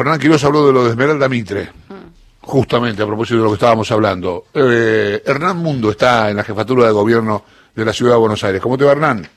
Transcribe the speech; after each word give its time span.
Fernán 0.00 0.18
Quiroz 0.18 0.42
habló 0.44 0.66
de 0.66 0.72
lo 0.72 0.84
de 0.84 0.90
Esmeralda 0.92 1.28
Mitre, 1.28 1.68
justamente 2.40 3.02
a 3.02 3.06
propósito 3.06 3.36
de 3.36 3.42
lo 3.42 3.50
que 3.50 3.56
estábamos 3.56 3.92
hablando. 3.92 4.46
Eh, 4.54 5.22
Hernán 5.26 5.58
Mundo 5.58 5.90
está 5.90 6.30
en 6.30 6.38
la 6.38 6.42
jefatura 6.42 6.86
de 6.86 6.92
gobierno 6.92 7.44
de 7.74 7.84
la 7.84 7.92
ciudad 7.92 8.12
de 8.12 8.18
Buenos 8.20 8.42
Aires. 8.42 8.62
¿Cómo 8.62 8.78
te 8.78 8.86
va, 8.86 8.92
Hernán? 8.92 9.28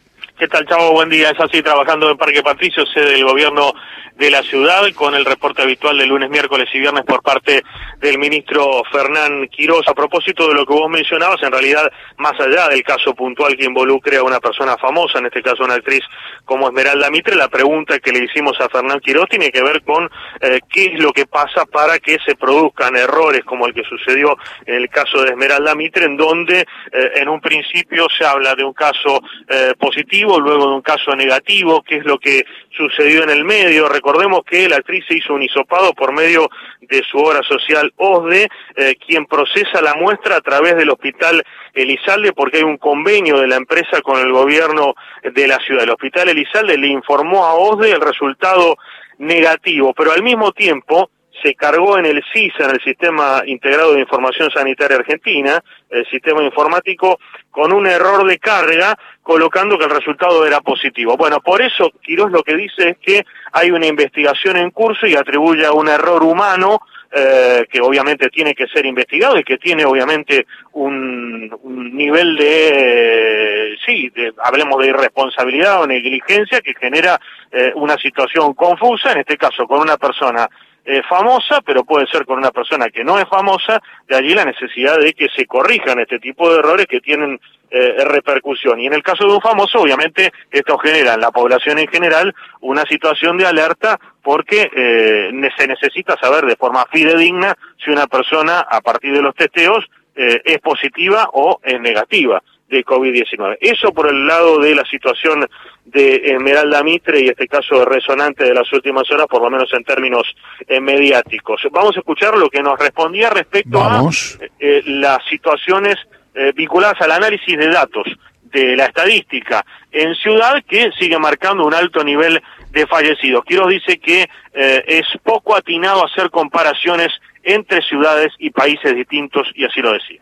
¿Qué 0.43 0.49
tal, 0.49 0.67
Chavo? 0.67 0.91
Buen 0.91 1.07
día. 1.07 1.29
Es 1.29 1.39
así, 1.39 1.61
trabajando 1.61 2.11
en 2.11 2.17
Parque 2.17 2.43
Patricio, 2.43 2.85
sede 2.88 3.11
del 3.11 3.23
gobierno 3.23 3.73
de 4.17 4.29
la 4.29 4.43
ciudad, 4.43 4.83
con 4.93 5.15
el 5.15 5.25
reporte 5.25 5.61
habitual 5.61 5.97
de 5.97 6.05
lunes, 6.05 6.29
miércoles 6.29 6.69
y 6.73 6.79
viernes 6.79 7.04
por 7.05 7.23
parte 7.23 7.63
del 8.00 8.19
ministro 8.19 8.83
Fernán 8.91 9.47
Quiroz. 9.47 9.87
A 9.87 9.93
propósito 9.93 10.47
de 10.47 10.54
lo 10.54 10.65
que 10.65 10.73
vos 10.73 10.89
mencionabas, 10.89 11.41
en 11.41 11.51
realidad, 11.51 11.89
más 12.18 12.39
allá 12.39 12.68
del 12.68 12.83
caso 12.83 13.15
puntual 13.15 13.55
que 13.55 13.65
involucre 13.65 14.18
a 14.18 14.23
una 14.23 14.39
persona 14.39 14.77
famosa, 14.77 15.19
en 15.19 15.27
este 15.27 15.41
caso 15.41 15.64
una 15.64 15.75
actriz 15.75 16.01
como 16.46 16.68
Esmeralda 16.68 17.10
Mitre, 17.10 17.36
la 17.36 17.47
pregunta 17.47 18.00
que 18.00 18.11
le 18.11 18.25
hicimos 18.25 18.60
a 18.60 18.69
Fernán 18.69 19.00
Quiroz 19.00 19.29
tiene 19.29 19.51
que 19.51 19.64
ver 19.64 19.82
con 19.82 20.10
eh, 20.41 20.60
qué 20.69 20.87
es 20.93 21.00
lo 21.00 21.11
que 21.11 21.25
pasa 21.25 21.65
para 21.65 22.00
que 22.00 22.18
se 22.25 22.36
produzcan 22.36 22.96
errores 22.96 23.43
como 23.46 23.65
el 23.65 23.73
que 23.73 23.83
sucedió 23.83 24.37
en 24.65 24.75
el 24.75 24.89
caso 24.89 25.23
de 25.23 25.32
Esmeralda 25.32 25.73
Mitre, 25.73 26.05
en 26.05 26.18
donde 26.18 26.60
eh, 26.60 27.11
en 27.15 27.29
un 27.29 27.41
principio 27.41 28.07
se 28.15 28.25
habla 28.25 28.54
de 28.55 28.64
un 28.64 28.73
caso 28.73 29.21
eh, 29.47 29.73
positivo, 29.79 30.32
luego 30.39 30.68
de 30.68 30.75
un 30.75 30.82
caso 30.82 31.15
negativo, 31.15 31.83
qué 31.83 31.97
es 31.97 32.05
lo 32.05 32.17
que 32.17 32.45
sucedió 32.75 33.23
en 33.23 33.30
el 33.30 33.44
medio. 33.44 33.88
Recordemos 33.88 34.42
que 34.44 34.67
la 34.67 34.78
actriz 34.78 35.06
se 35.08 35.17
hizo 35.17 35.33
un 35.33 35.44
hisopado 35.44 35.94
por 35.94 36.14
medio 36.14 36.50
de 36.81 37.03
su 37.03 37.17
obra 37.17 37.42
social 37.44 37.94
OSDE, 37.97 38.50
eh, 38.75 38.95
quien 39.06 39.25
procesa 39.25 39.81
la 39.81 39.95
muestra 39.95 40.38
a 40.38 40.42
través 40.42 40.75
del 40.75 40.89
hospital 40.89 41.44
Elizalde 41.73 42.33
porque 42.33 42.58
hay 42.58 42.64
un 42.64 42.78
convenio 42.78 43.39
de 43.39 43.47
la 43.47 43.56
empresa 43.56 44.02
con 44.02 44.19
el 44.19 44.31
gobierno 44.31 44.95
de 45.23 45.47
la 45.47 45.59
ciudad. 45.59 45.83
El 45.83 45.89
hospital 45.92 46.30
Elizalde 46.30 46.78
le 46.78 46.88
informó 46.88 47.45
a 47.45 47.53
OSDE 47.56 47.92
el 47.92 48.02
resultado 48.02 48.78
negativo, 49.17 49.94
pero 49.94 50.11
al 50.11 50.23
mismo 50.23 50.52
tiempo 50.52 51.09
se 51.44 51.53
cargó 51.56 51.97
en 51.97 52.06
el 52.06 52.23
CISA, 52.33 52.66
en 52.66 52.72
el 52.72 52.81
Sistema 52.81 53.44
Integrado 53.45 53.94
de 53.94 54.00
Información 54.00 54.50
Sanitaria 54.50 54.98
Argentina, 54.98 55.62
el 55.90 56.06
sistema 56.08 56.42
informático, 56.42 57.20
con 57.52 57.73
un 57.73 57.86
error 57.86 58.26
de 58.26 58.40
carga, 58.40 58.98
colocando 59.22 59.78
que 59.78 59.86
el 59.86 59.92
resultado 59.92 60.45
era 60.45 60.62
positivo. 60.62 61.17
Bueno, 61.17 61.40
por 61.42 61.62
eso 61.62 61.92
Quirós 62.02 62.32
lo 62.32 62.44
que 62.44 62.56
dice 62.56 62.90
es 62.90 62.98
que 62.98 63.26
hay 63.52 63.72
una 63.72 63.86
investigación 63.86 64.58
en 64.58 64.72
curso 64.72 65.06
y 65.06 65.16
atribuye 65.16 65.66
a 65.66 65.73
un 65.73 65.88
error 65.88 66.23
humano 66.23 66.80
eh, 67.16 67.67
que 67.70 67.80
obviamente 67.80 68.30
tiene 68.30 68.56
que 68.56 68.66
ser 68.67 68.88
investigado 68.88 69.38
y 69.38 69.44
que 69.44 69.60
tiene 69.60 69.86
obviamente 69.86 70.48
un, 70.72 71.56
un 71.62 71.95
nivel 71.95 72.36
de, 72.36 73.73
eh, 73.73 73.76
sí, 73.86 74.10
de, 74.10 74.34
hablemos 74.44 74.82
de 74.82 74.88
irresponsabilidad 74.88 75.84
o 75.84 75.86
negligencia 75.86 76.60
que 76.62 76.73
genera 76.73 77.20
eh, 77.52 77.72
una 77.76 77.98
situación 77.98 78.56
confusa, 78.56 79.12
en 79.12 79.20
este 79.20 79.38
caso 79.38 79.67
con 79.67 79.82
una 79.82 79.98
persona 79.98 80.50
eh, 80.86 81.02
famosa, 81.08 81.62
pero 81.66 81.84
puede 81.84 82.08
ser 82.08 82.26
con 82.26 82.38
una 82.38 82.52
persona 82.52 82.89
que 82.89 83.03
no 83.03 83.17
es 83.17 83.28
famosa, 83.28 83.81
de 84.08 84.16
allí 84.16 84.34
la 84.34 84.45
necesidad 84.45 85.00
de 85.00 85.14
que 85.14 85.30
se 85.36 85.45
corrijan 85.45 86.00
este 86.00 86.20
tipo 86.20 86.52
de 86.52 86.59
errores 86.59 86.88
que 86.88 87.00
tienen 87.00 87.39
eh, 87.76 88.06
repercusión. 88.06 88.80
Y 88.80 88.86
en 88.86 88.94
el 88.94 89.02
caso 89.02 89.26
de 89.26 89.34
un 89.34 89.42
famoso, 89.42 89.80
obviamente, 89.80 90.31
esto 90.52 90.78
genera 90.78 91.16
en 91.16 91.22
la 91.22 91.31
población 91.31 91.80
en 91.80 91.88
general 91.88 92.36
una 92.61 92.84
situación 92.84 93.38
de 93.38 93.48
alerta 93.48 94.00
porque 94.22 94.70
eh, 94.76 95.31
se 95.58 95.67
necesita 95.67 96.16
saber 96.22 96.45
de 96.45 96.56
forma 96.56 96.86
fidedigna 96.92 97.58
si 97.84 97.89
una 97.89 98.06
persona, 98.06 98.59
a 98.59 98.81
partir 98.81 99.14
de 99.14 99.23
los 99.23 99.34
testeos, 99.34 99.86
eh, 100.16 100.42
es 100.45 100.59
positiva 100.59 101.30
o 101.34 101.59
es 101.64 101.81
negativa 101.81 102.44
de 102.74 102.84
COVID-19. 102.84 103.58
Eso 103.62 103.94
por 103.94 104.10
el 104.10 104.26
lado 104.26 104.60
de 104.60 104.76
la 104.76 104.84
situación 104.86 105.48
de 105.86 106.16
Esmeralda 106.34 106.84
Mitre 106.84 107.22
y 107.22 107.28
este 107.28 107.48
caso 107.48 107.86
resonante 107.86 108.44
de 108.44 108.54
las 108.54 108.72
últimas 108.74 109.10
horas, 109.12 109.28
por 109.28 109.42
lo 109.42 109.50
menos 109.50 109.72
en 109.74 109.84
términos 109.84 110.24
eh, 110.68 110.82
mediáticos. 110.82 111.62
Vamos 111.72 111.96
a 111.96 112.00
escuchar 112.00 112.38
lo 112.38 112.50
que 112.50 112.62
nos 112.62 112.80
respondía 112.80 113.30
respecto 113.30 113.80
Vamos. 113.80 114.40
a 114.42 114.46
eh, 114.60 114.82
las 114.86 115.20
situaciones 115.30 115.96
eh, 116.36 116.52
vinculadas 116.56 117.00
al 117.02 117.12
análisis 117.12 117.58
de 117.58 117.68
datos 117.68 118.08
de 118.54 118.78
la 118.78 118.86
estadística 118.86 119.66
en 119.92 120.16
ciudad 120.16 120.64
que 120.67 120.92
sigue 121.00 121.17
marcando 121.17 121.66
un 121.66 121.73
alto 121.73 122.04
nivel 122.04 122.42
de 122.72 122.88
fallecidos. 122.88 123.44
Quiero 123.45 123.67
dice 123.67 124.00
que 124.00 124.30
eh, 124.54 124.83
es 124.88 125.06
poco 125.23 125.56
atinado 125.56 126.06
hacer 126.06 126.30
comparaciones 126.30 127.10
entre 127.44 127.82
ciudades 127.82 128.33
y 128.39 128.50
países 128.51 128.95
distintos 128.95 129.47
y 129.56 129.66
así 129.66 129.81
lo 129.81 129.94
decía. 129.94 130.22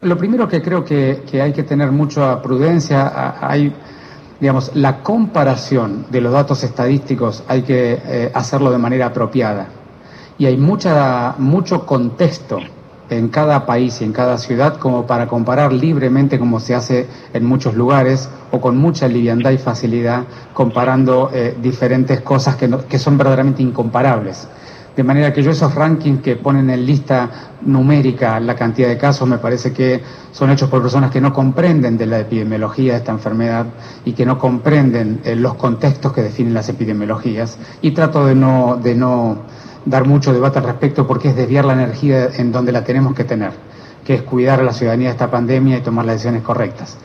Lo 0.00 0.16
primero 0.16 0.46
que 0.46 0.62
creo 0.62 0.84
que, 0.84 1.24
hay 1.42 1.52
que 1.52 1.64
tener 1.64 1.90
mucha 1.90 2.40
prudencia, 2.40 3.34
hay, 3.40 3.72
digamos, 4.38 4.70
la 4.74 5.02
comparación 5.02 6.06
de 6.08 6.20
los 6.20 6.32
datos 6.32 6.62
estadísticos 6.62 7.42
hay 7.48 7.62
que 7.62 7.98
eh, 8.04 8.30
hacerlo 8.32 8.70
de 8.70 8.78
manera 8.78 9.06
apropiada. 9.06 9.66
Y 10.38 10.46
hay 10.46 10.56
mucha, 10.56 11.34
mucho 11.38 11.84
contexto 11.84 12.60
en 13.10 13.28
cada 13.28 13.66
país 13.66 14.00
y 14.00 14.04
en 14.04 14.12
cada 14.12 14.38
ciudad 14.38 14.76
como 14.76 15.04
para 15.04 15.26
comparar 15.26 15.72
libremente 15.72 16.38
como 16.38 16.60
se 16.60 16.76
hace 16.76 17.08
en 17.32 17.44
muchos 17.44 17.74
lugares 17.74 18.28
o 18.52 18.60
con 18.60 18.76
mucha 18.76 19.08
liviandad 19.08 19.50
y 19.50 19.58
facilidad 19.58 20.26
comparando 20.52 21.30
eh, 21.32 21.56
diferentes 21.60 22.20
cosas 22.20 22.54
que, 22.54 22.68
no- 22.68 22.86
que 22.86 23.00
son 23.00 23.18
verdaderamente 23.18 23.62
incomparables. 23.64 24.46
De 24.98 25.04
manera 25.04 25.32
que 25.32 25.44
yo 25.44 25.52
esos 25.52 25.76
rankings 25.76 26.22
que 26.22 26.34
ponen 26.34 26.70
en 26.70 26.84
lista 26.84 27.30
numérica 27.60 28.40
la 28.40 28.56
cantidad 28.56 28.88
de 28.88 28.98
casos 28.98 29.28
me 29.28 29.38
parece 29.38 29.72
que 29.72 30.02
son 30.32 30.50
hechos 30.50 30.68
por 30.68 30.82
personas 30.82 31.12
que 31.12 31.20
no 31.20 31.32
comprenden 31.32 31.96
de 31.96 32.04
la 32.04 32.18
epidemiología 32.18 32.94
de 32.94 32.98
esta 32.98 33.12
enfermedad 33.12 33.66
y 34.04 34.12
que 34.14 34.26
no 34.26 34.40
comprenden 34.40 35.20
eh, 35.22 35.36
los 35.36 35.54
contextos 35.54 36.12
que 36.12 36.22
definen 36.22 36.52
las 36.52 36.68
epidemiologías. 36.68 37.58
Y 37.80 37.92
trato 37.92 38.26
de 38.26 38.34
no, 38.34 38.76
de 38.82 38.96
no 38.96 39.42
dar 39.84 40.04
mucho 40.04 40.32
debate 40.32 40.58
al 40.58 40.64
respecto 40.64 41.06
porque 41.06 41.28
es 41.28 41.36
desviar 41.36 41.64
la 41.64 41.74
energía 41.74 42.30
en 42.36 42.50
donde 42.50 42.72
la 42.72 42.82
tenemos 42.82 43.14
que 43.14 43.22
tener, 43.22 43.52
que 44.04 44.14
es 44.14 44.22
cuidar 44.22 44.58
a 44.58 44.64
la 44.64 44.72
ciudadanía 44.72 45.10
de 45.10 45.12
esta 45.12 45.30
pandemia 45.30 45.78
y 45.78 45.80
tomar 45.80 46.06
las 46.06 46.16
decisiones 46.16 46.42
correctas. 46.42 46.98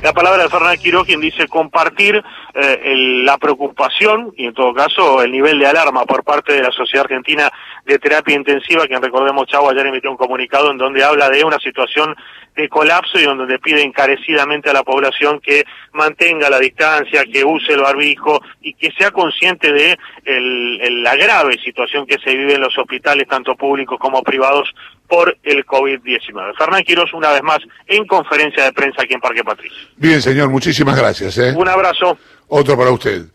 La 0.00 0.12
palabra 0.12 0.44
de 0.44 0.48
Fernán 0.48 0.78
Quiró, 0.78 1.04
quien 1.04 1.20
dice 1.20 1.46
compartir 1.46 2.24
eh, 2.54 2.94
la 3.24 3.36
preocupación 3.36 4.32
y 4.36 4.46
en 4.46 4.54
todo 4.54 4.72
caso 4.72 5.22
el 5.22 5.30
nivel 5.30 5.58
de 5.58 5.66
alarma 5.66 6.06
por 6.06 6.24
parte 6.24 6.54
de 6.54 6.62
la 6.62 6.72
Sociedad 6.72 7.04
Argentina 7.04 7.50
de 7.84 7.98
Terapia 7.98 8.34
Intensiva, 8.34 8.86
quien 8.86 9.02
recordemos 9.02 9.46
Chavo 9.46 9.70
ayer 9.70 9.86
emitió 9.86 10.10
un 10.10 10.16
comunicado 10.16 10.70
en 10.70 10.78
donde 10.78 11.04
habla 11.04 11.28
de 11.28 11.44
una 11.44 11.58
situación 11.58 12.16
de 12.56 12.68
colapso 12.68 13.18
y 13.18 13.24
donde 13.24 13.58
pide 13.58 13.82
encarecidamente 13.82 14.70
a 14.70 14.72
la 14.72 14.82
población 14.82 15.40
que 15.40 15.64
mantenga 15.92 16.50
la 16.50 16.58
distancia, 16.58 17.24
que 17.24 17.44
use 17.44 17.72
el 17.72 17.80
barbijo 17.80 18.40
y 18.60 18.74
que 18.74 18.92
sea 18.98 19.10
consciente 19.10 19.72
de 19.72 19.98
la 20.24 21.16
grave 21.16 21.58
situación 21.62 22.06
que 22.06 22.18
se 22.18 22.34
vive 22.36 22.54
en 22.54 22.60
los 22.60 22.76
hospitales, 22.76 23.28
tanto 23.28 23.56
públicos 23.56 23.98
como 23.98 24.22
privados, 24.22 24.72
por 25.12 25.36
el 25.42 25.66
COVID-19. 25.66 26.56
Fernán 26.56 26.82
Quirós, 26.84 27.12
una 27.12 27.32
vez 27.32 27.42
más, 27.42 27.58
en 27.86 28.06
conferencia 28.06 28.64
de 28.64 28.72
prensa 28.72 29.02
aquí 29.02 29.12
en 29.12 29.20
Parque 29.20 29.44
Patricio. 29.44 29.76
Bien, 29.94 30.22
señor, 30.22 30.48
muchísimas 30.48 30.96
gracias. 30.96 31.36
¿eh? 31.36 31.52
Un 31.54 31.68
abrazo. 31.68 32.16
Otro 32.48 32.78
para 32.78 32.90
usted. 32.90 33.26